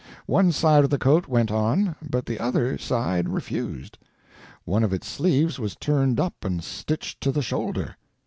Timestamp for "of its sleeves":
4.83-5.59